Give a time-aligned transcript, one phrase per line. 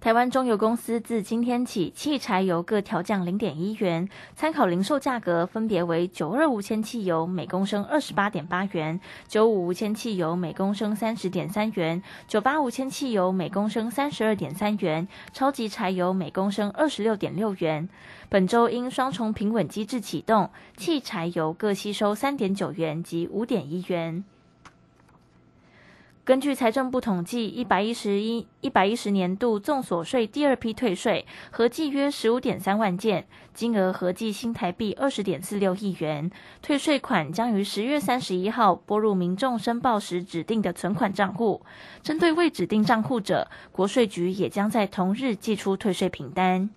[0.00, 17.88] 台湾中油公司自今天起，汽柴油各调降零点一元，参考零售价格分别为九二无铅汽油每公升二十八点八元，九五无铅汽油每公升三十点三元，九八无铅汽油每公升三十二点三元，超级柴油每公升二十六点六元。
[18.28, 24.24] 本周因双重平稳机制启动，汽柴油各吸收三点九元及五点一元。
[26.24, 36.30] 根据财政部统计，一百一十一一百一十年度综所税第二批退税合计约十五点三万件，金额合计新台币二十点四六亿元。
[36.62, 41.60] 退税款将于十月三十一号拨入民众申报时指定的存款账户。
[42.04, 46.70] 针对未指定账户者，国税局也将在同日寄出退税凭单。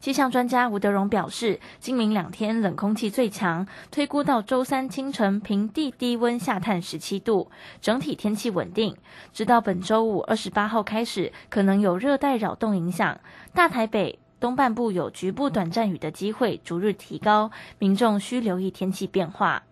[0.00, 8.96] 气象专家吴德荣表示，今明两天冷空气最强，推估到周三清晨平地低温下探十七度，整体天气稳定。
[9.32, 13.18] 直到本周五二十八号开始，可能有热带扰动影响，
[13.52, 19.64] 大台北东半部有局部短暂雨的机会逐日提高，民众需留意天气变化。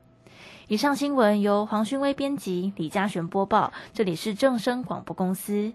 [0.66, 5.74] 以上新闻由黄勋威编辑，李嘉璇播报，这里是正声广播公司。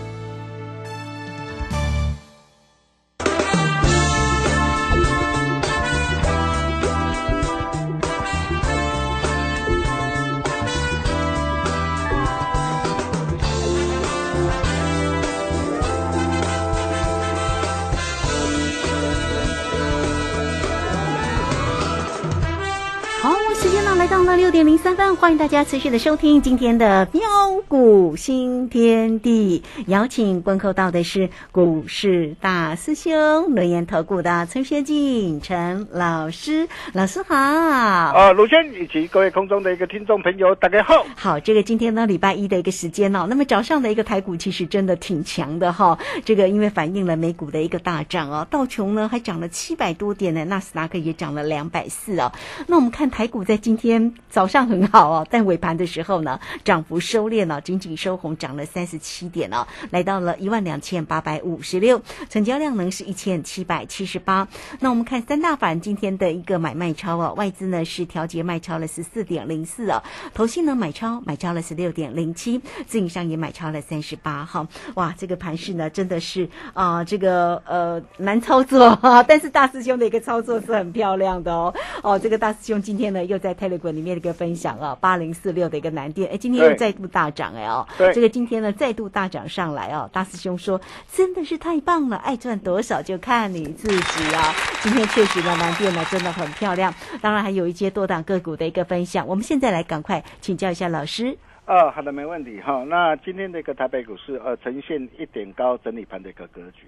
[24.81, 27.21] 三分，欢迎大家持续的收听今天的标
[27.67, 29.61] 股新天地。
[29.85, 37.35] 邀请观看到的是股市大师兄轮研投顾的陈学进陈老师，老师好。
[37.35, 41.05] 啊，鲁轩以及各位空中的一个听众朋友，大家好。
[41.15, 45.99] 好，这个今天呢礼拜一的一个时间哦，那么早上的一个台股其实真的挺强的哈。
[46.25, 52.31] 这个因为反映了美股的一个大涨哦，道琼呢还涨了七百多点呢，纳斯达克也涨了两百四哦。
[52.65, 54.11] 那我们看台股在今天。
[54.31, 64.47] 早上很好哦， 但尾盘的时候呢，涨幅收敛了，仅仅收红，涨了三十七点哦，来到了一万两千八百五十六，成交量呢是一千七百七十八。
[64.79, 70.01] 那我们看三大板今天的一个买卖超哦，外资呢是调节卖超了十四点零四哦，
[70.33, 74.65] 投信呢买超买超了十六点零七，自营商也买超了三十八哈。
[74.95, 84.21] 哇，这个盘势呢真的是啊，这个呃难操作哈， 但是大师兄的一个操作是很漂亮的哦哦，这个大师兄今天呢又在 Telegram 里面的。
[84.21, 90.79] 一个分享啊，八零四六的一个蓝电，哎，今天又再度大涨哎哦，这个今天呢再度大涨上来哦，大师兄说
[91.11, 94.53] 真的是太棒了，爱赚多少就看你自己啊。
[94.83, 101.35] 今天确实呢蓝电呢真的很漂亮，当然还有一些多档个股的一个分享，我们现在来赶快请教一下老师。
[101.65, 102.83] 啊，好的，没问题哈。
[102.83, 106.87] 那今天的一个台北股市呃呈现一点高整理盘的一个格局，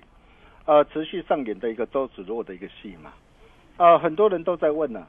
[0.65, 3.11] 呃，持续上演的一个周子弱的一个戏嘛，
[3.77, 4.99] 呃，很多人都在问呢。
[4.99, 5.07] 啊，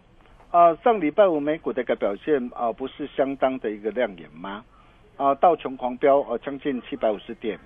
[0.54, 4.64] 啊上礼拜五美股的一个表现啊，不是相当的一个亮眼吗？
[5.16, 7.58] 啊，道琼狂飙啊，将近七百五十点，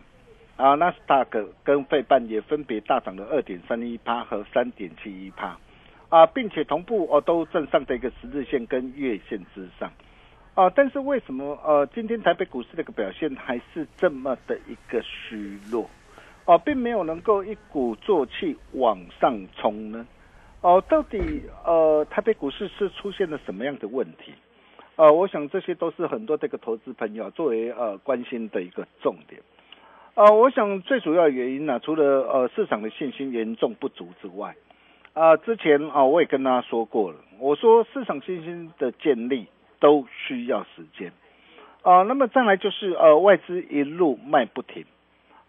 [0.56, 5.58] 啊，纳斯达克跟费半也分别大涨了二点三一趴和三点七一趴，
[6.08, 9.92] 啊，并且同步哦都正上的一个十日线跟月线之上，
[10.54, 15.90] 啊，但是为什么呃今天台北股市的一个表现还是这么的一个虚弱？
[16.46, 20.06] 哦、并没有能够一鼓作气往上冲呢？
[20.60, 24.32] 哦、到底呃台北股市是出现了什么样的问题？
[24.96, 29.40] 呃，我想这些都是很多这个投资朋友作为呃关心的一个重点。
[30.14, 34.56] 呃，我想最主要原因呢、除了呃市场的信心严重不足之外，
[35.12, 39.46] 啊、之前啊、我也跟大家说过了，我说市场信心的建立
[39.78, 41.12] 都需要时间。
[41.82, 44.84] 啊、那么再来就是呃外资一路卖不停，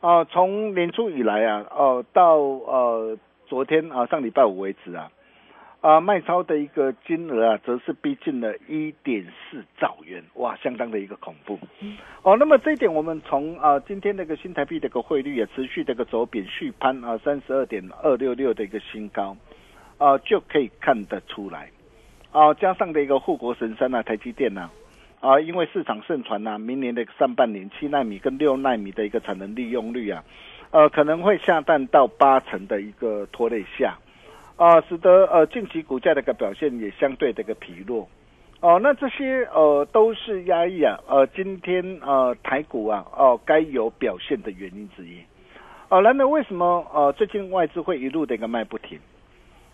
[0.02, 3.18] 啊、从年初以来啊，呃到呃
[3.50, 5.12] 昨天啊、上礼拜五为止啊，
[5.82, 11.58] 啊，卖超的一个金额啊，则是逼近了一点四兆元，哇，相当的一个恐怖。
[12.22, 19.36] 哦，那么这一点我们从啊今天那个新台币的一个汇率也持续的一个走贬续攀啊三十二点二六六的一个新高，
[19.98, 21.72] 啊就可以看得出来。
[22.32, 24.70] 啊，加上的一个护国神山啊，台积电呐、
[25.22, 30.24] 啊，因为市场盛传呐、明年的上半年七纳米跟六纳米的一个产能利用率啊，
[30.72, 33.98] 呃，可能会下探到八成的一个拖累下，
[34.56, 38.08] 啊，使得呃近期股价的一个表现也相对的一个疲弱。
[38.62, 45.18] 哦、那这些呃都是压抑啊，呃，今天呃台股啊，哦、该有表现的原因之一。
[45.88, 49.00] 哦、然而为什么呃最近外资会一路的一个卖不停？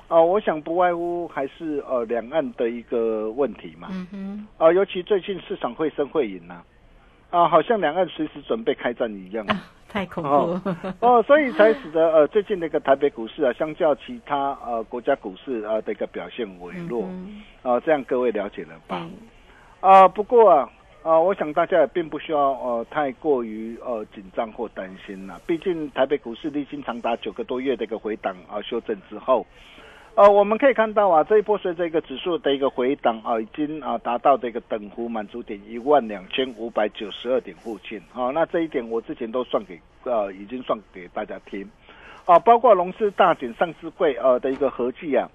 [0.08, 3.90] 哦、我想不外乎还是呃两岸的一个问题嘛。
[3.92, 6.62] 嗯哼，啊、尤其最近市场会升会赢呐、
[7.32, 9.46] 啊，好像两岸随时准备开战一样。
[9.96, 10.62] 太恐怖哦。
[11.00, 19.08] 哦，所以才使得呃最近那个台北股市啊，相较其他呃国家股市啊的一个表现微弱嗯啊、这样各位了解了吧？
[19.80, 20.70] 对啊、不过啊，
[21.02, 25.40] 啊、我想大家也并不需要呃太过于呃紧张或担心啦。
[25.48, 29.48] 毕竟台北股市历经长达九个多月的一个回档啊、修正之后，
[30.16, 38.32] 呃，我们可以看到啊，这一波随着一个指数的一个回档啊，已经啊达到的一个等幅满足点一万两千五百九十二点附近啊。
[38.34, 41.70] 那这一点我之前都算给呃已经算给大家听
[42.26, 45.30] 啊，包括融资大减上市柜呃的一个合计啊。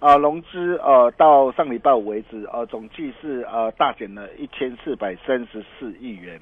[0.00, 6.40] 啊，融资呃到上礼拜五为止，呃总计是呃大减了一千四百三十四亿元，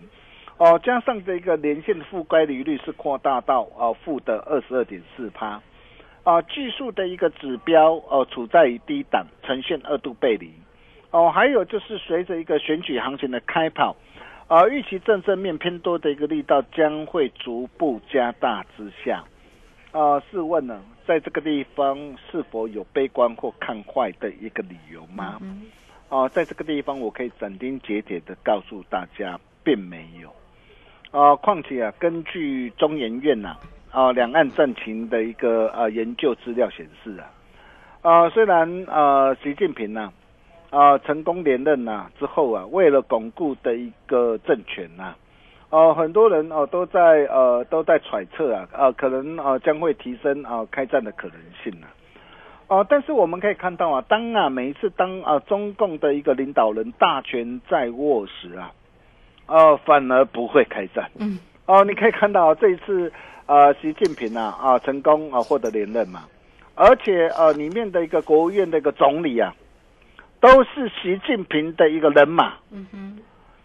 [0.56, 5.60] 哦、加上这个连线覆盖利率是扩大到呃负的二十二点四趴，
[6.24, 10.52] 啊技术的一个指标呃处在于低档，呈现二度背离，
[11.10, 13.96] 哦、还有就是随着一个选举行情的开跑，
[14.46, 19.24] 啊预期正正面偏多的一个力道将会逐步加大之下，
[19.90, 20.80] 啊试问呢？
[21.04, 25.38] 在这个地方是否有悲观或看坏的一个理由吗？
[25.40, 25.62] 嗯
[26.08, 30.32] 啊，在这个地方我可以斩钉截铁的告诉大家，并没有。
[31.10, 33.58] 啊，况且啊，根据中研院呐、啊，
[33.92, 37.30] 啊两岸战情的一个呃研究资料显示啊，
[38.00, 40.12] 啊，虽然呃习近平呢、
[40.70, 45.14] 啊，成功连任呐、之后啊，为了巩固的一个政权呐、
[45.70, 47.00] 哦、很多人哦、都在
[47.30, 51.86] 呃都在揣测啊，呃，可能呃将会提升啊、开战的可能性啊。
[52.68, 58.72] 哦、但是我们可以看到啊，当啊每一次当啊中共的一个领导人大权在握时啊，
[59.46, 61.10] 呃反而不会开战。
[61.18, 61.38] 嗯，
[61.72, 63.10] 哦、你可以看到、这一次
[63.46, 66.24] 呃习近平啊啊成功啊获得连任嘛，
[66.74, 69.54] 而且呃里面的一个国务院的一个总理啊，
[70.38, 72.52] 都是习近平的一个人马。
[72.70, 73.18] 嗯哼，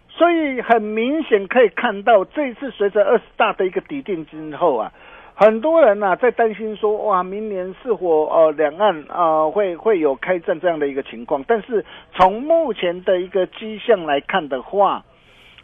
[0.09, 4.93] 所以很明显可以看到，这一次随着二十大的一个抵定之后啊，
[5.35, 11.43] 很多人呐、在担心说，哇，明年是否呃两岸啊、会会有开战这样的一个情况？
[11.45, 11.83] 但是
[12.15, 15.03] 从目前的一个迹象来看的话，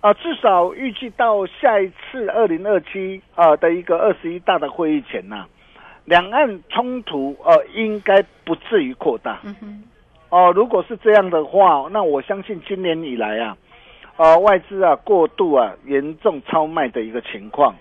[0.03, 5.45] 啊、至少预计到下一次二零二七啊的一个二十一大的会议前呐、
[6.03, 9.39] 两岸冲突呃应该不至于扩大。
[10.29, 13.57] 哦、如果是这样的话，那我相信今年以来啊，
[14.17, 17.73] 呃，外资啊过度啊严重超卖的一个情况，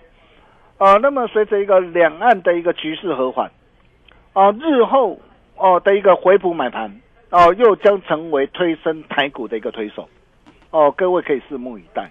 [0.77, 3.51] 呃，那么随着一个两岸的一个局势和缓，
[4.31, 5.19] 啊、日后
[5.57, 7.01] 哦、的一个回补买盘，
[7.31, 10.07] 哦、又将成为推升台股的一个推手，
[10.73, 12.09] 哦、各位可以拭目以待。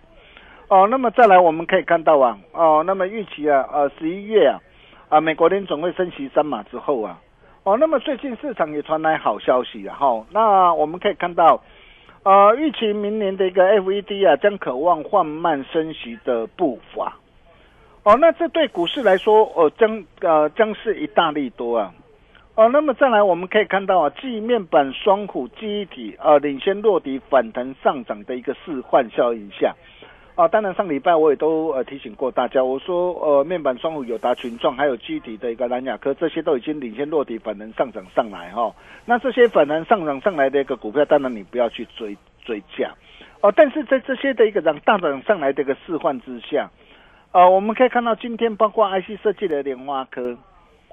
[0.69, 4.59] 哦、那么再来我们可以看到啊，哦、那么预期啊，呃，十一月啊，
[5.09, 7.19] 啊，美国联总会升息三码之后啊，
[7.64, 10.25] 哦，那么最近市场也传来好消息了哈。
[10.31, 11.61] 那我们可以看到，
[12.23, 17.16] 呃，预期明年的一个 FED 啊，将渴望缓慢升息的步伐。
[18.04, 21.92] 哦，那这对股市来说，哦，将呃将是一大利多啊。
[22.54, 29.75] 哦，那么再来我们可以看到啊，继面板双虎记忆体呃领先落底反弹上涨的一个示范效应下。
[30.35, 42.90] 啊，当然上礼拜我也都呃提醒过大家，我说呃面板双虎、友达群创还有基体的一个蓝雅科，这些都已经领先落底反弹上涨上来哈、那这些反弹上涨上来的一个股票，当然你不要去追追价，
[43.42, 46.71] 哦，但是在这些的一个涨大涨上来的一个示范之下，
[47.32, 50.37] 呃，我们可以看到今天包括 IC 设计的莲花科，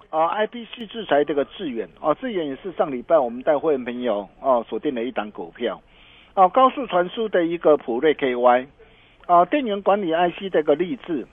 [0.10, 5.82] 啊，IPC 制裁这个致远，啊，致远也是上礼拜我们带会员朋友啊锁定了一档股票，
[6.34, 8.66] 啊，高速传输的一个普瑞 KY，
[9.28, 11.28] 啊，电源管理 IC 的一个立志，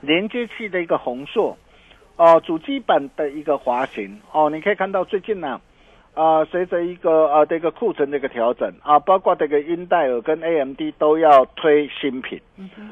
[0.00, 1.56] 连接器的一个宏硕，
[2.16, 5.60] 哦，主机板的一个滑行，哦，你可以看到最近呢、
[6.50, 12.40] 随着一个呃这个库存的一个调整啊，包括这个英戴尔跟 AMD 都要推新品，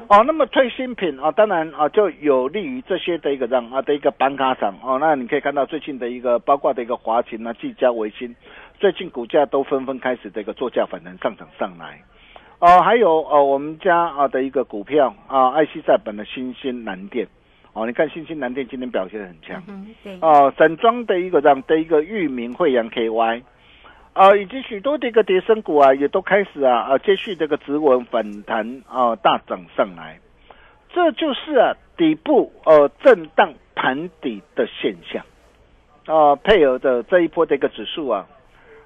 [0.07, 4.75] 哦，那么推新品啊，当然啊就有利于这些的一个让啊的一个板卡厂。
[4.83, 8.35] 哦，那你可以看到最近的一个包括的一个华勤啊、技嘉、维新，
[8.79, 11.99] 最近股价都纷纷开始这个作价反弹上涨上来，
[12.59, 17.27] 哦，还有呃我们家啊的一个股票啊，爱惜在本的新兴南电。
[17.75, 23.43] 哦，你看新兴南电今天表现得很强，嗯，对，哦，整装的一个这样的一个域名惠阳 KY，
[24.13, 30.17] 啊，以及许多的一个跌升股啊，也都开始啊啊接续这个指纹反弹啊大涨上来，
[30.93, 35.25] 这就是啊底部呃震荡盘底的现象，
[36.05, 38.25] 啊配合的这一波的一个指数啊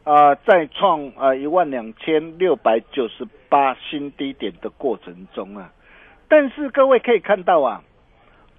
[0.03, 5.71] 啊在创啊一万两千六百九十八新低点的过程中啊，
[6.27, 7.83] 但是各位可以看到啊。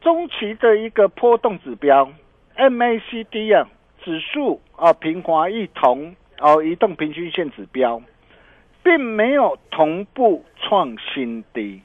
[0.01, 2.11] 中期的一个波动指标
[2.57, 3.69] MACD 啊，
[4.03, 8.01] 指数啊平滑异同哦，移动平均线指标，
[8.83, 11.83] 并没有同步创新低，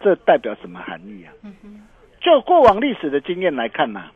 [0.00, 1.30] 这代表什么含义啊？
[2.20, 4.10] 就过往历史的经验来看呐、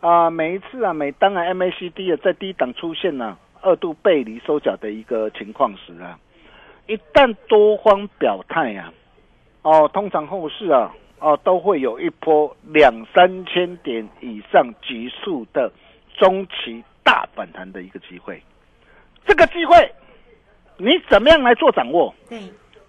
[0.00, 6.18] 啊，每一次啊，每当啊 MACD 啊在低档出现呢、二度背离收脚的一个情况时啊，
[6.88, 8.92] 一旦多方表态啊，
[9.62, 10.92] 哦，通常后市啊。
[11.18, 15.72] 哦，都会有一波两三千点以上急速的
[16.14, 18.42] 中期大反弹的一个机会。
[19.26, 19.92] 这个机会，
[20.76, 22.14] 你怎么样来做掌握？
[22.28, 22.38] 对，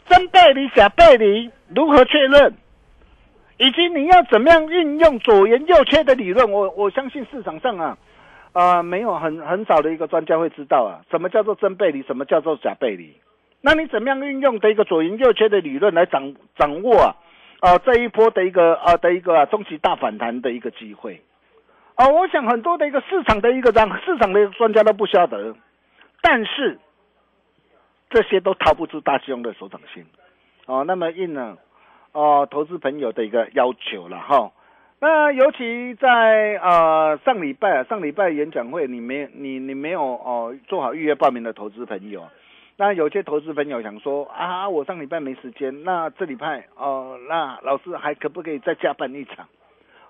[0.05, 2.53] 真背离、假背离如何确认？
[3.57, 6.51] 以及你要怎么样运用左圆右缺的理论？
[6.51, 7.97] 我我相信市场上啊，
[8.51, 13.15] 啊、没有很很少的一个专家会知道啊，什么叫做真背离，什么叫做假背离。
[13.61, 17.15] 那你怎么样运用的一个左圆右缺的理论来掌掌握啊？
[17.59, 21.21] 啊、这一波的一个啊的一个啊中期大反弹的一个机会，
[21.95, 25.55] 啊、我想很多的一个市场的一个让市场的专家都不晓得，
[26.21, 26.77] 但是
[28.09, 30.05] 这些都逃不出大师兄的手掌心，
[30.67, 31.57] 哦，那么应了
[32.11, 34.51] 哦投资朋友的一个要求了哈。
[34.99, 42.27] 那尤其在呃上礼拜啊，上礼拜演讲会，你没你你没有哦做好预约报名的投资朋友，
[42.79, 49.47] 那有些投资朋友想说啊，我上礼拜没时间，那这礼拜哦，那老师还可不可以再加办一场？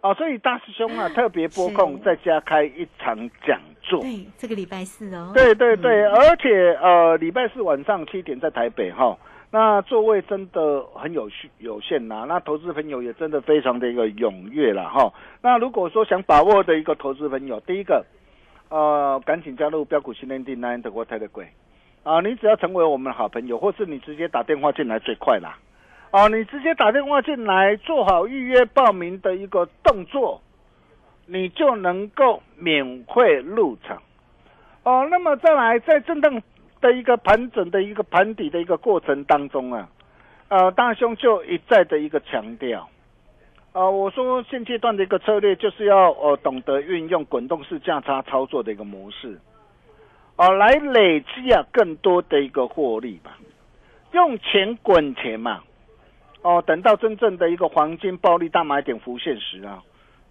[0.01, 4.01] 哦，所以大师兄啊特别拨空是再加开一场讲座。
[4.01, 9.17] 对，这个礼拜四哦，对对对，而且呃，礼拜四晚上七点在台北哈，
[9.50, 15.13] 那座位真的很有限有限呐、那投资朋友也真的非常的一个踊跃了哈。
[15.41, 18.05] 那如果说想把握的一个投资朋友，第一个，
[18.67, 21.47] 呃，赶紧加入标股训练营 Nine 的国泰的贵
[22.07, 25.59] 啊，你只要成为我们的好朋友，或是你直接打电话进来最快啦。
[26.11, 30.41] 哦，你直接打电话进来，做好预约报名的一个动作，
[31.25, 34.01] 你就能够免费入场。
[34.83, 36.41] 哦，那么再来，在震荡
[36.79, 39.89] 的一个盘整的一个盘底的一个过程当中啊，
[40.47, 42.87] 呃，大兄就一再的一个强调，
[43.73, 49.37] 呃，我说现阶段的一个策略就是要呃懂得运用滚动式价差操作的一个模式，
[50.38, 53.38] 哦、来累积啊更多的一个获利吧，
[54.13, 55.63] 用钱滚钱嘛，
[56.41, 59.84] 哦，等到真正的一个黄金暴利大买点浮现时啊，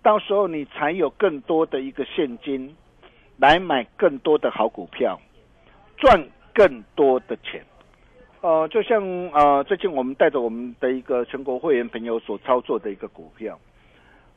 [0.02, 2.74] 到时候你才有更多的一个现金。
[3.38, 5.20] 来买更多的好股票，
[5.98, 7.62] 赚更多的钱。
[8.40, 9.02] 呃，就像
[9.34, 13.60] 呃，最近我们带着我们的一个全国会员朋友所操作的一个股票，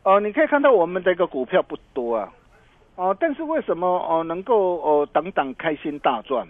[0.04, 2.34] 呃，你可以看到我们的一个股票不多啊，
[3.00, 6.46] 哦、但是为什么哦、呃能够哦、呃、等等开心大赚？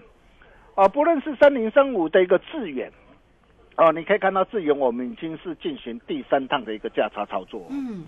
[0.73, 2.91] 啊、不论是三零三五的一个致远，
[3.77, 8.05] 哦、你可以看到致远我们已经是进行第三趟的一个价差操作，嗯，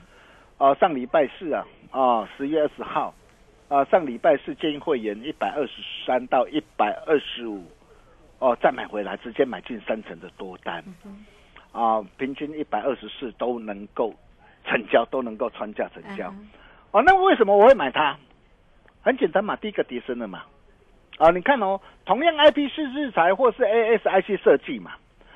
[0.58, 3.14] 啊、上礼拜四啊，啊，十月二十号，
[3.68, 5.74] 啊，上礼拜四建议会员一百二十
[6.08, 7.64] 三到一百二十五，
[8.40, 10.84] 哦，再买回来，直接买进三成的多单，
[11.74, 14.16] 啊，平均一百二十四都能够
[14.66, 16.34] 成交，都能够穿价成交。
[16.90, 18.18] 哦，那为什么我会买它？
[19.04, 20.44] 很简单嘛，第一个跌升了嘛。
[21.18, 24.92] 啊，你看哦，同样 IP 是制裁或是 ASIC 设计嘛。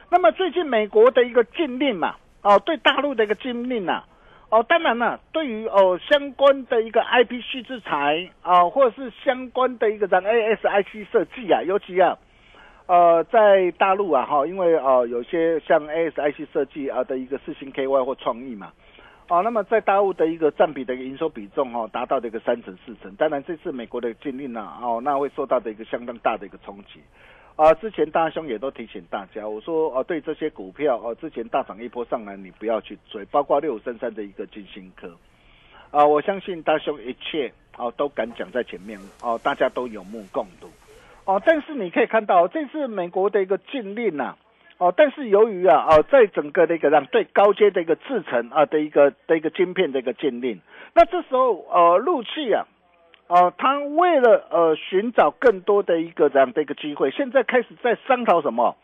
[0.09, 4.05] 那么最近美国的一个禁令嘛，哦，对大陆的一个禁令啊，
[4.49, 12.17] 哦，当然了，对于哦相关的一个 IP 系制裁啊，或者是相关的一个咱 ASIC 设计啊，尤其啊，
[12.87, 18.71] 呃，在大陆啊哈，因为呃有些像 ASIC 设计啊的一个四星 KY 或创意嘛，
[19.27, 23.15] 哦，那么在大陆的一个占比的一个营收比重哦，达到的一个三成四成。
[23.15, 27.01] 当然这次美国的禁令呢，哦，那会受到的一个相当大的一个冲击。
[27.55, 35.09] 啊，之前大兄也都提醒大家，我说哦，对这些股票哦，之前大涨一波上来，你不要去追，包括六五三三的一个金星科。
[35.89, 40.69] 啊，我相信大兄一切哦都敢讲在前面哦，大家都有目共睹
[41.23, 41.41] 哦。
[41.43, 44.35] 但是你可以看到，这次美国的一个禁令呐，
[44.77, 50.59] 哦，但是由于啊，哦，在整个的一个让对高阶的一个制程啊的一个的一个晶片的一个禁令，
[50.93, 52.65] 那这时候呃，陆气啊。
[53.27, 58.75] 哦，他为了呃寻找更多的一个这样的一个机会，现在开始在商讨什么？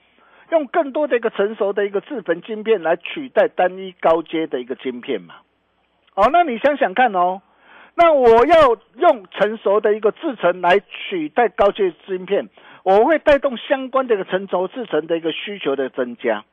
[0.50, 5.36] 用更多的一个成熟的一个制程晶片来取代单一高阶的一个晶片嘛？
[6.16, 7.42] 哦，那你想想看哦，
[7.94, 12.50] 那我要用成熟的一个制程来取代高阶晶片，
[12.84, 16.44] 我会带动相关的一个成熟制程的一个需求的增加。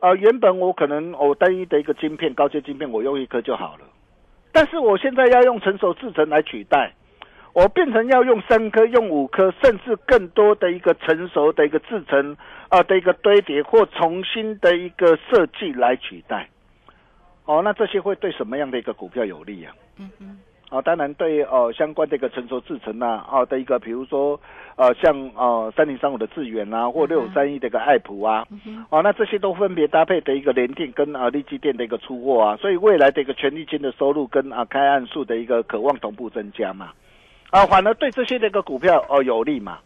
[0.00, 3.84] 呃，原本我可能我单一的一个晶片高阶晶片我用一颗就好了，
[4.52, 6.92] 但是我现在要用成熟制程来取代。
[7.52, 12.36] 我变成要用三颗、用五颗，甚至更多的一个成熟的一个制成
[12.68, 16.48] 啊的一个堆叠或重新的一个设计来取代。
[17.44, 19.74] 哦，那这些会对什么样的一个股票有利啊？
[19.98, 20.38] 嗯嗯。
[20.70, 24.40] 哦，当然对哦相关的一个成熟制成呐，哦的一个，比如说
[24.76, 28.46] 呃像呃三零三五的智远啊，或六五三一的一个爱普啊，
[28.88, 36.90] 哦那这些都分别搭配的一个联电跟啊立基电的一个出货啊，所以未来的一个权利金的收入跟啊开案数的一个渴望同步增加嘛。
[37.50, 39.78] 啊，反而对这些的一个股票哦有利嘛，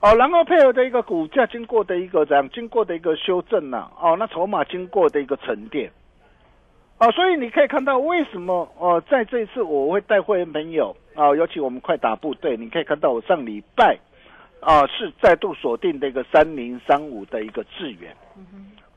[0.00, 5.88] 哦，然后配合的一个股价经过的一个这样经过的一个修正呢，哦，那筹码经过的一个沉淀，
[6.98, 13.98] 哦，所以你可以看到为什么哦，在这一次我会带会员朋友啊，尤其我们快打部队，你可以看到我上礼拜
[14.60, 18.16] 啊是再度锁定的一个三零三五的一个智远，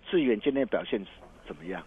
[0.10, 1.00] 智远今天表现
[1.46, 1.82] 怎么样？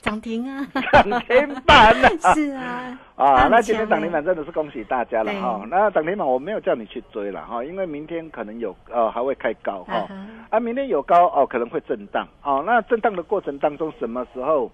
[0.00, 5.64] 涨停啊，涨停板啊， 是啊，啊，那今天涨停板真的是恭喜大家了哈。
[5.70, 10.08] 那涨停板我没有叫你去追了哈，因为明天可能有呃还会开高哈，
[10.50, 12.64] 啊，明天有高哦可能会震荡哦。
[12.66, 14.68] 那震荡的过程当中，什么时候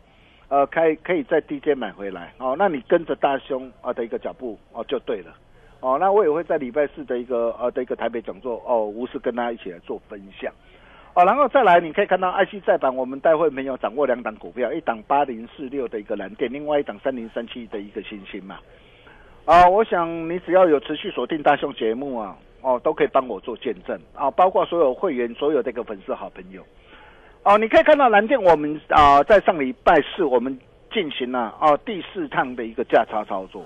[0.48, 2.54] 呃开可以在低阶买回来哦？
[2.58, 5.34] 那你跟着大兄啊的一个脚步哦就对了
[5.80, 5.96] 哦。
[5.98, 10.52] 那我也会在礼拜四的一个呃的一个台北讲座哦，无私跟大家一起来做分享。
[11.14, 18.58] 哦，然后再来，你可以看到 IC 再版，我们待会没有掌握两档股票，一档八零四六的一个蓝电，另外一档三零三七的一个星星嘛。
[19.44, 26.60] 啊，我想你只要有持续锁定大雄节目啊，哦，都可以帮我做见证啊，包括所有会员、所有这个粉丝好朋友。
[27.44, 30.58] 哦，你可以看到蓝电，我们啊在上礼拜四我们
[30.90, 33.64] 进行了哦第四趟的一个价差操作。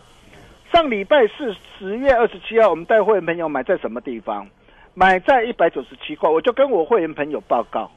[0.73, 4.47] 上礼拜四十月二十七号，我们带会员朋友买在什么地方？
[4.95, 7.89] 买在一百九十七块，我就跟我会员朋友报告，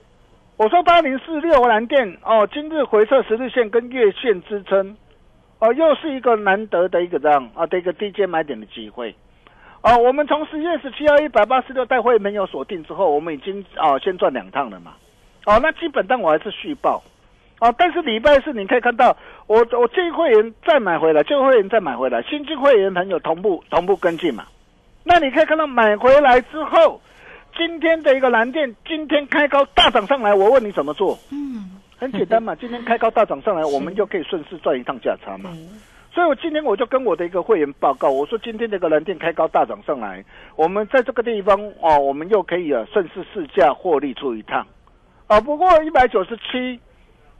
[0.55, 4.95] 我说八零四六蓝电哦，今日回撤十日线跟月线支撑，
[5.57, 9.15] 哦，又是一个难得的一个这样啊的一个低阶买点的机会，
[9.81, 14.93] 哦，我们从十月十七号一百八十六带会员朋友锁定之后，我们已经啊先赚两趟了嘛，
[15.45, 17.01] 哦，那基本上我还是续报，
[17.59, 19.15] 哦，但是礼拜四你可以看到，
[19.47, 24.45] 我我这会员再买回来，旧会员再买回来，新进会员朋友同步同步跟进嘛。
[25.03, 27.01] 那你可以看到买回来之后，
[27.57, 31.17] 今天的一个蓝电今天开高大涨上来，我问你怎么做？
[31.31, 35.49] 嗯，很简单嘛， 今天开高大涨上来，我们就可以顺势赚一趟价差嘛。
[36.13, 40.23] 所以我今天我就跟我的一个会员报告，我说今天这个蓝电开高大涨上来，
[40.55, 44.67] 我们在这个地方哦，我们又可以啊顺势试价获利出一趟。
[45.31, 46.77] 哦，不过一百九十七，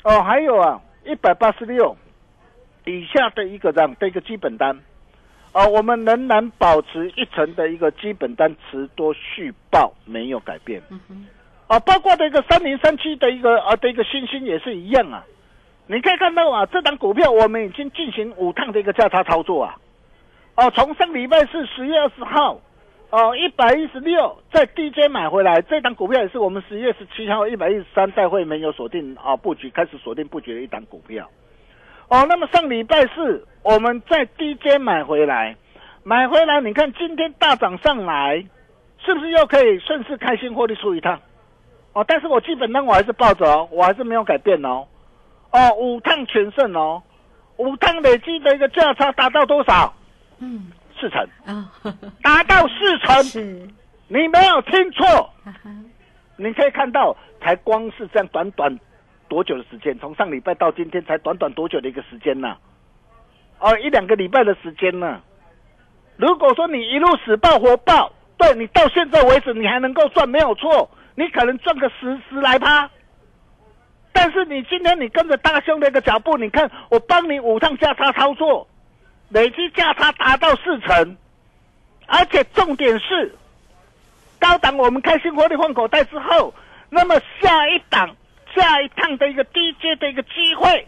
[0.06, 1.94] 哦，还有啊一百八十六
[2.86, 4.80] 以下的一个这样的一个基本单。
[5.52, 10.82] 啊，我们仍然保持一层的一个基本单持多续报没有改变。
[11.68, 15.26] 啊，包括的一个三零三七的一个啊的一个星星也是一样啊。
[15.88, 19.76] 你可以看到啊，这档股票我们已经进行五趟的一个价差操作啊。
[20.56, 22.58] 哦，从上礼拜四十月二十号，
[23.12, 31.30] 哦一百一十六在 DJ 买回来，这档股票也是我们十一月十七号一百一十三带会没有锁定啊布局，开始锁定布局的一档股票。
[32.08, 35.58] 哦，那么上礼拜四我们在 DJ 买回来，
[36.04, 38.46] 买回来，你看今天大涨上来，
[39.06, 41.20] 是不是又可以顺势开心获利出一趟？
[41.92, 44.88] 哦，但是我基本上我还是抱着哦，我还是没有改变哦。
[45.52, 47.04] 哦，五趟全胜哦，
[47.58, 49.94] 五趟累计的一个价差达到多少？
[50.40, 50.72] 嗯，
[51.02, 51.72] 四成啊，
[52.22, 53.68] 达到四成，是，
[54.08, 55.34] 你没有听错，
[56.38, 58.80] 你可以看到，才光是这样短短。
[59.28, 59.98] 多久的时间？
[59.98, 62.58] 从上礼拜到今天才短短多久的一个时间呢？
[63.60, 65.22] 哦，一两个礼拜的时间呢。
[66.18, 72.90] 如果说你一路死抱活抱，对你到现在为止你还能够赚没有错，你可能赚个十十来趴。
[74.12, 78.68] 但是你今天你跟着大兄的一个脚步，你看我帮你五趟加差操作，
[79.32, 81.18] 累计价差达到四成，
[82.08, 83.34] 而且重点是，
[84.40, 86.54] 高档我们开新获利换口袋之后，
[86.90, 88.16] 那么下一档
[88.54, 90.86] 下一趟的一个低阶的一个机会，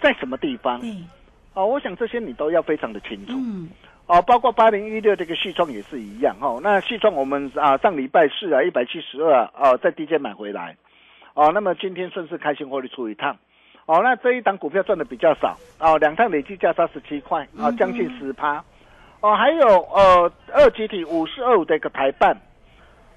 [0.00, 0.78] 在什么地方？
[0.82, 1.08] 嗯，
[1.54, 3.32] 哦，我想这些你都要非常的清楚。
[3.34, 3.70] 嗯，
[4.06, 6.60] 哦，包括八零一六这个续创也是一样哦。
[6.62, 10.76] 那续创我们啊上礼拜四啊一百七十二哦在低阶买回来，
[11.32, 13.38] 哦，那么今天顺势开新获利出一趟，
[13.86, 18.62] 哦，那这一档股票赚的比较少哦，两趟累计价差十七块啊，嗯将近十趴。
[19.20, 22.36] 哦，还有呃二集体五十二五的一个台办，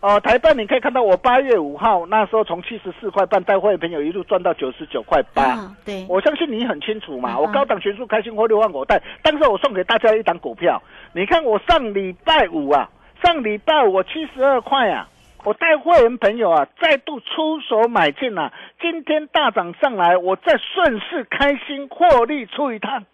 [0.02, 5.44] 哦，台办你可以看到我八月五号那时候从七十四块半带会员朋友一路赚到九十九块八。
[5.44, 10.82] 啊，对，我相信你很清楚嘛，嗯我高档全数开心获六万我带，当时我送给大家一档股票，
[11.14, 12.90] 你看我上礼拜五啊，
[13.24, 15.08] 上礼拜五我七十二块啊，
[15.46, 23.06] 我带会员朋友啊再度出手买进啊，今天大涨上来，我再顺势开心获利出一趟，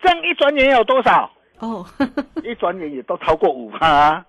[0.00, 1.30] 这样一转眼有多少？
[1.60, 1.84] 哦，
[2.42, 3.86] 一转眼也都超过五趴。
[3.86, 4.24] 啊，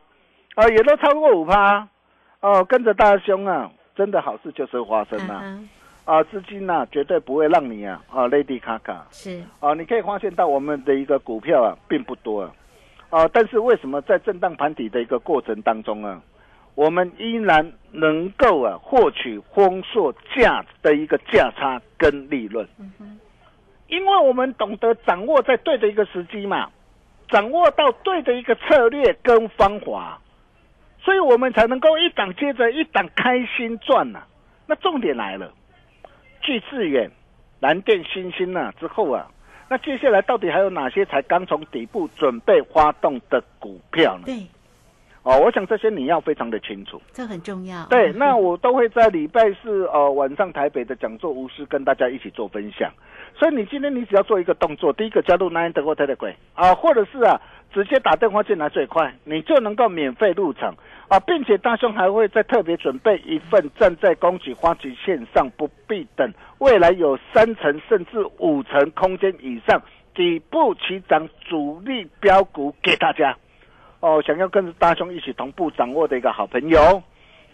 [0.56, 1.88] 啊也都超过五趴，
[2.42, 5.42] 哦，跟着大兄啊，真的好事就是会发生啊。
[5.44, 5.70] 嗯
[6.06, 12.52] 啊，资金呐、绝对不会让你啊啊 lady 卡卡是，啊，你可以发现到我们的一个股票啊并不多啊，
[13.10, 16.22] 啊，但是为什么在震荡盘底的一个过程当中啊，
[16.76, 22.68] 我们依然能够啊获取丰硕价的一个价差跟利润？
[23.88, 26.72] 因为我们懂得掌握在对的一个时机嘛，
[27.30, 30.20] 掌握到对的一个策略跟方法，
[31.00, 34.24] 所以我们才能够一档接着一档开心赚呐、
[34.66, 35.54] 那重点来了。
[36.42, 37.12] 巨致远、
[37.60, 39.30] 蓝电、新星啊之后啊，
[39.70, 44.24] 那接下来到底还有哪些才刚从底部准备发动的股票呢？
[44.26, 44.36] 对，
[45.24, 47.02] 哦，我想这些你要非常的清楚。
[47.14, 47.86] 这很重要。
[47.86, 52.92] 对，嗯那我都会在礼拜四呃晚上台北的讲座无私跟大家一起做分享。
[53.34, 57.40] 所以你今天你只要做一个动作，第一个加入 Nine 德国 Telegram 啊，或者是啊
[57.74, 60.76] 直接打电话进来最快，你就能够免费入场
[61.08, 69.82] 啊，并且大兄还会再特别准备一份站在恭喜花旗线上不必等，未来有三成甚至五成空间以上
[70.14, 73.36] 底部起涨主力标股给大家。
[74.04, 77.02] 哦，想要跟大雄一起同步掌握的一个好朋友，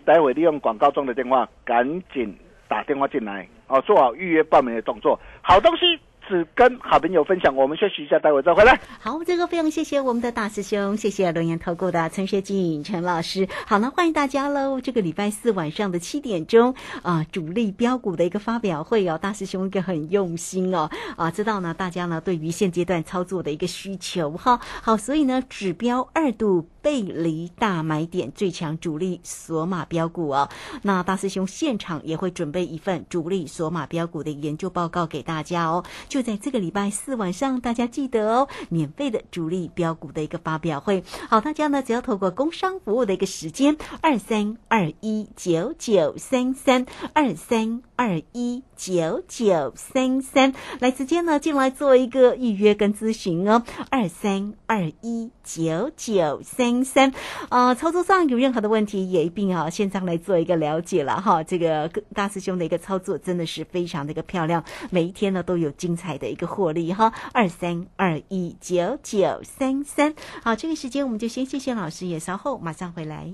[0.03, 2.35] 待会利用广告中的电话，赶紧
[2.67, 5.19] 打电话进来哦，做好预约报名的动作。
[5.43, 8.79] 好东西只跟好朋友分享，我们休息一下，待会再回来。
[8.99, 13.47] 好，这个非常谢谢我们的大师兄，谢谢龙岩投顾的陈学进陈老师。
[13.65, 14.79] 好了，欢迎大家喽！
[14.79, 20.87] 这个礼拜四晚上的七点钟啊，主力标股的一个发表会哦，大师兄一个很用心哦
[21.17, 24.59] 啊，知道呢大家呢对于现阶段操作的一个需求哈。
[24.83, 30.49] 好，所以呢指标二度背离大买点最强主力索马标股哦。
[30.81, 41.03] 那大师兄现场也会准备一份主力索马标股的研究报告给大家哦，就在这个礼拜四晚上，大家记得哦，免费的主力标股的一个发表会。
[41.29, 57.11] 好，大家呢只要透过工商服务的一个时间二三二一九九三三二三二一九九三三来直接呢进来做一个预约跟咨询哦，二三二一九九三三。
[57.49, 61.43] 呃，操作上有任何的问题，也一并啊线上来做一个了解了哈。
[61.43, 67.11] 这个大师兄的一个操作真的是非常的一个漂亮，每一天呢都有精彩的一个获利哈。
[67.33, 73.33] 二三二一九九三三，好，这个时间我们就先谢谢老师，也稍后马上回来。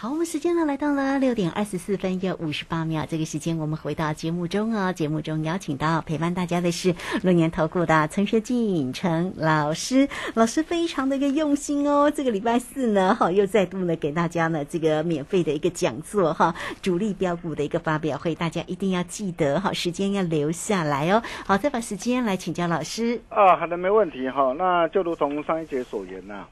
[0.00, 4.92] 好，我们时间呢来到了六点二十四分又五十八秒，这个时间我们回到节目中哦。
[4.92, 12.08] 节目中邀请到陪伴大家的是六年投顾的陈学进陈老师，老师非常的一个用心哦。
[12.08, 21.20] 这个礼拜四呢，哈，又再度呢给大家呢这个免费的一个讲座哈，主力标股的一个发表会，大家一定要记得哈，时间要留下来哦。
[21.44, 23.20] 好，再把时间来请教老师。
[23.30, 24.54] 啊，好的，没问题哈。
[24.56, 26.46] 那就如同上一节所言呐。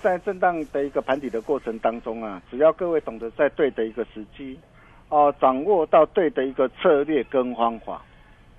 [0.00, 4.56] 在震荡的一个盘底的过程当中啊，只要各位懂得在对的一个时机，
[5.08, 8.00] 哦，掌握到对的一个策略跟方法，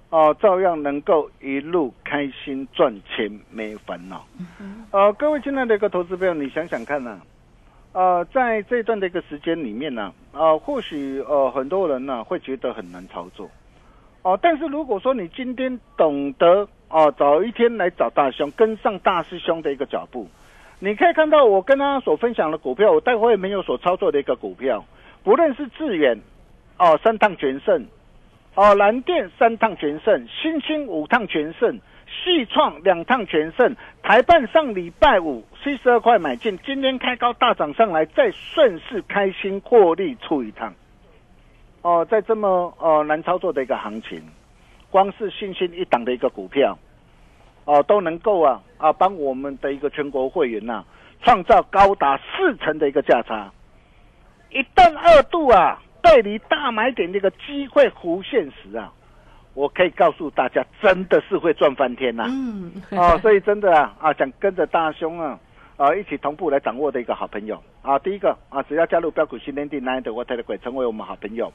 [0.10, 4.26] 哦，照样能够一路开心赚钱，没烦恼。
[4.92, 7.18] 呃，各位亲爱的一个投资朋友，你想想看呐，
[7.94, 13.50] 呃，在这段的一个时间里面呢，啊，或许呃很多人呢会觉得很难操作，
[14.24, 20.28] 哦，但是如果说你今天懂得哦，早一天来找大兄，跟上大师兄的一个脚步。
[20.80, 24.86] 你可以看到我跟他所分享的股票，我待会没有所操作的一个股票，
[25.24, 26.20] 不论是智远，
[26.78, 27.86] 哦三趟全胜，
[28.54, 40.74] 哦蓝电三趟全胜，新兴五趟全胜，细创两趟全胜，台办上礼拜五七十二块买进，今天开高大涨上来，再顺势开心获利出一趟，
[41.82, 44.22] 哦在这么呃难操作的一个行情，
[44.92, 46.78] 光是新兴一档的一个股票。
[47.70, 50.84] 哦，都能够啊啊，帮我们的一个全国会员呐，
[51.24, 53.52] 创造高达四成的一个价差。
[54.50, 58.94] 一旦二度啊，背离大买点的一个机会浮现时啊，
[59.54, 62.26] 我可以告诉大家，真的是会赚翻天呐！
[62.28, 65.38] 嗯，哦，所以真的啊啊，想跟着大兄啊
[65.76, 71.52] 啊一起同步来掌握的一个好朋友啊，第一个啊，只要加入标股新天地 Nine 的 Water 鬼，成为我们好朋友。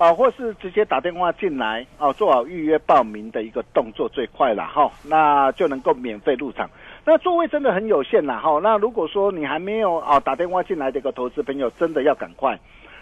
[0.00, 6.70] 啊，或是直接打电话进来啊，做好预约报名的一个动作最快了哈，那就能够免费入场。
[7.04, 12.58] 那座位真的很有限啦哈，那如果说你还没有啊打电话进来的一个投资朋友，真的要赶快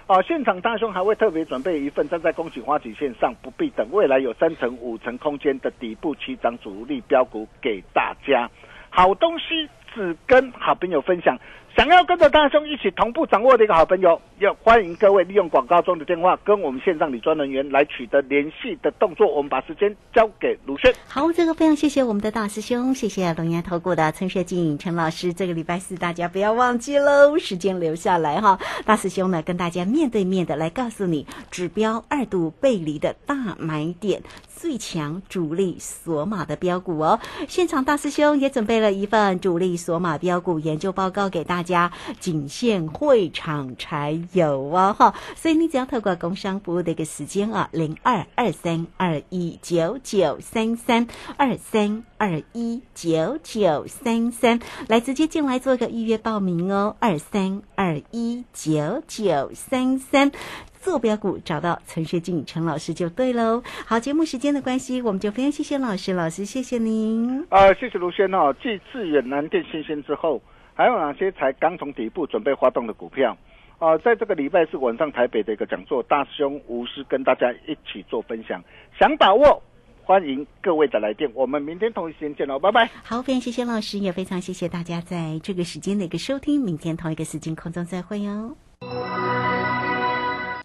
[0.09, 0.21] 啊！
[0.23, 8.51] 现场大兄还会特别准备一份站在恭喜花旗线上不必等，未来有三层五层空间的底部起涨主力标股给大家，
[8.91, 11.39] 好东西只跟好朋友分享。
[11.79, 19.33] 想要跟着大兄一起同步掌握的一个好朋友，要欢迎各位利用广告中的电话跟我们线上理专人员来取得联系的动作。
[19.33, 20.93] 我们把时间交给卢轩。
[21.07, 25.33] 好，这个非常谢谢我们的大师兄，谢谢龙岩投顾的陈学静陈老师。
[25.33, 28.59] 这个礼拜四大家不要忘记喽，时间留下来哈。
[28.85, 34.21] 大师兄呢跟大家面对面的来告诉你指标二度背离的大买点。
[34.61, 60.33] 最强主力索马的标股哦，现场大师兄也准备了一份主力索马标股研究报告给大家，家仅限会场才有哦哈，所以你只要透过工商服务的一个时间啊，零二二三二一九九三三二三二一九九三三来直接进来做个预约报名哦，二三二一九九三三。
[60.81, 63.63] 坐标股找到陈学静陈老师就对喽。
[63.85, 67.45] 好，节目时间的关系，我们就非常谢谢老师，老师谢谢您。
[67.51, 68.55] 啊，谢谢卢轩哦。
[68.63, 70.41] 继致远南电新鲜之后，
[70.79, 73.37] 还有哪些才刚从底部准备发动的股票？
[73.81, 78.63] 啊，在这个礼拜四晚上台北的一个讲座，大师兄吴师跟大家一起做分享。
[78.97, 79.61] 想把握，
[80.05, 81.29] 欢迎各位的来电。
[81.35, 82.89] 我们明天同一时间见喽，拜拜。
[83.03, 86.61] 好，非常谢谢老师，也非常谢谢大家在这个时间的一个收听。
[86.61, 88.57] 明天同一个时间空中再会哟。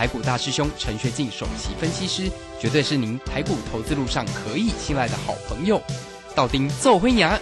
[0.00, 5.78] 台股大师兄陈学进首席分析师，绝对是您台股投资路上可以信赖的好朋友。
[6.34, 7.38] 道丁奏灰牙，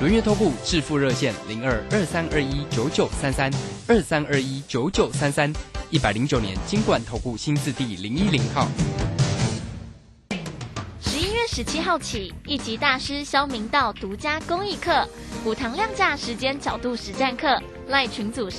[0.00, 3.52] 轮月投顾致富热线零二二三二一九九三三
[3.88, 5.52] 二三二一九九三三，
[5.90, 8.68] 一百零九年金管投顾新字第零一零号。
[11.02, 15.04] 十一月十七号起，一级大师肖明道独家公益课，
[15.44, 18.56] 五堂量价时间角度实战课，赖群组是。